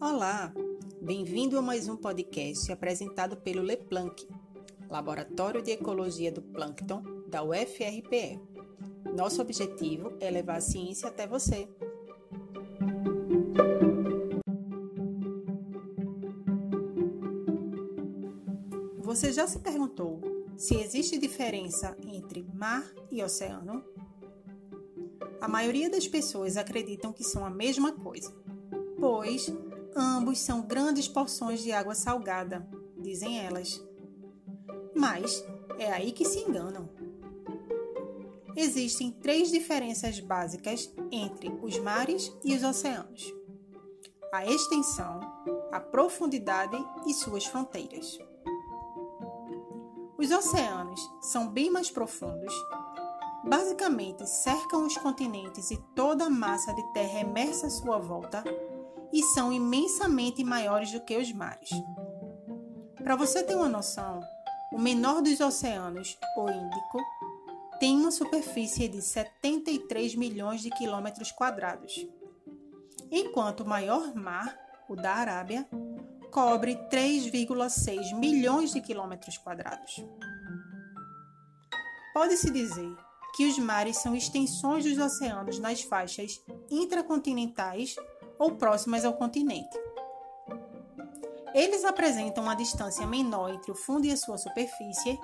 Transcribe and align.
Olá, 0.00 0.50
bem-vindo 0.98 1.58
a 1.58 1.62
mais 1.62 1.86
um 1.86 1.94
podcast 1.94 2.72
apresentado 2.72 3.36
pelo 3.36 3.60
LePlanck, 3.60 4.26
Laboratório 4.88 5.60
de 5.60 5.72
Ecologia 5.72 6.32
do 6.32 6.40
Plâncton 6.40 7.02
da 7.28 7.42
UFRPE. 7.42 8.40
Nosso 9.14 9.42
objetivo 9.42 10.14
é 10.18 10.30
levar 10.30 10.56
a 10.56 10.60
ciência 10.62 11.06
até 11.06 11.26
você. 11.26 11.68
Você 19.00 19.30
já 19.34 19.46
se 19.46 19.58
perguntou 19.58 20.18
se 20.56 20.76
existe 20.76 21.18
diferença 21.18 21.94
entre 22.06 22.42
mar 22.54 22.90
e 23.10 23.22
oceano? 23.22 23.84
A 25.42 25.46
maioria 25.46 25.90
das 25.90 26.08
pessoas 26.08 26.56
acreditam 26.56 27.12
que 27.12 27.22
são 27.22 27.44
a 27.44 27.50
mesma 27.50 27.92
coisa, 27.92 28.34
pois 28.98 29.52
ambos 29.96 30.38
são 30.38 30.62
grandes 30.62 31.08
porções 31.08 31.60
de 31.60 31.72
água 31.72 31.94
salgada, 31.94 32.66
dizem 32.98 33.38
elas. 33.38 33.82
Mas 34.94 35.44
é 35.78 35.92
aí 35.92 36.12
que 36.12 36.24
se 36.24 36.40
enganam. 36.40 36.88
Existem 38.56 39.10
três 39.10 39.50
diferenças 39.50 40.20
básicas 40.20 40.92
entre 41.10 41.48
os 41.62 41.78
mares 41.78 42.32
e 42.44 42.54
os 42.54 42.62
oceanos: 42.62 43.32
a 44.32 44.44
extensão, 44.44 45.20
a 45.72 45.80
profundidade 45.80 46.76
e 47.06 47.14
suas 47.14 47.46
fronteiras. 47.46 48.18
Os 50.18 50.30
oceanos 50.30 51.00
são 51.22 51.48
bem 51.48 51.70
mais 51.70 51.90
profundos. 51.90 52.52
Basicamente, 53.42 54.28
cercam 54.28 54.86
os 54.86 54.98
continentes 54.98 55.70
e 55.70 55.78
toda 55.94 56.26
a 56.26 56.30
massa 56.30 56.74
de 56.74 56.92
terra 56.92 57.20
emersa 57.20 57.68
à 57.68 57.70
sua 57.70 57.96
volta 57.96 58.44
e 59.12 59.22
são 59.22 59.52
imensamente 59.52 60.44
maiores 60.44 60.92
do 60.92 61.00
que 61.00 61.16
os 61.16 61.32
mares. 61.32 61.70
Para 63.02 63.16
você 63.16 63.42
ter 63.42 63.56
uma 63.56 63.68
noção, 63.68 64.20
o 64.72 64.78
menor 64.78 65.20
dos 65.22 65.40
oceanos, 65.40 66.16
o 66.36 66.50
Índico, 66.50 66.98
tem 67.80 67.96
uma 67.96 68.10
superfície 68.10 68.86
de 68.88 69.00
73 69.00 70.14
milhões 70.14 70.60
de 70.60 70.70
quilômetros 70.70 71.32
quadrados, 71.32 72.06
enquanto 73.10 73.60
o 73.60 73.68
maior 73.68 74.14
mar, 74.14 74.56
o 74.88 74.94
da 74.94 75.14
Arábia, 75.14 75.66
cobre 76.30 76.76
3,6 76.90 78.14
milhões 78.14 78.72
de 78.72 78.80
quilômetros 78.80 79.38
quadrados. 79.38 80.04
Pode-se 82.12 82.50
dizer 82.50 82.96
que 83.34 83.46
os 83.48 83.58
mares 83.58 83.96
são 83.96 84.14
extensões 84.14 84.84
dos 84.84 84.98
oceanos 84.98 85.58
nas 85.58 85.82
faixas 85.82 86.40
intracontinentais 86.70 87.96
ou 88.40 88.56
próximas 88.56 89.04
ao 89.04 89.12
continente. 89.12 89.78
Eles 91.54 91.84
apresentam 91.84 92.42
uma 92.42 92.56
distância 92.56 93.06
menor 93.06 93.54
entre 93.54 93.70
o 93.70 93.76
fundo 93.76 94.06
e 94.06 94.10
a 94.10 94.16
sua 94.16 94.38
superfície 94.38 95.16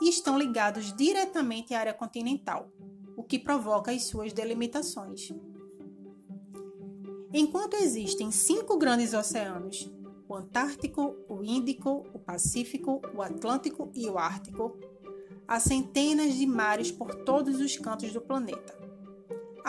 e 0.00 0.08
estão 0.08 0.38
ligados 0.38 0.94
diretamente 0.94 1.74
à 1.74 1.80
área 1.80 1.94
continental, 1.94 2.70
o 3.16 3.24
que 3.24 3.40
provoca 3.40 3.90
as 3.90 4.04
suas 4.04 4.32
delimitações. 4.32 5.32
Enquanto 7.32 7.74
existem 7.74 8.30
cinco 8.30 8.76
grandes 8.76 9.12
oceanos 9.14 9.90
o 10.28 10.34
Antártico, 10.34 11.16
o 11.26 11.42
Índico, 11.42 12.04
o 12.12 12.18
Pacífico, 12.18 13.00
o 13.14 13.22
Atlântico 13.22 13.90
e 13.94 14.06
o 14.10 14.18
Ártico. 14.18 14.78
Há 15.46 15.58
centenas 15.58 16.34
de 16.34 16.46
mares 16.46 16.92
por 16.92 17.14
todos 17.14 17.58
os 17.60 17.78
cantos 17.78 18.12
do 18.12 18.20
planeta. 18.20 18.87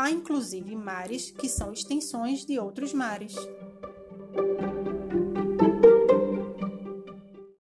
Há 0.01 0.09
inclusive 0.09 0.77
mares 0.77 1.29
que 1.29 1.49
são 1.49 1.73
extensões 1.73 2.45
de 2.45 2.57
outros 2.57 2.93
mares. 2.93 3.35